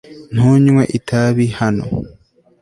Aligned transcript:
Ntunywe 0.33 0.83
itabi 0.97 1.45
hano 1.59 1.85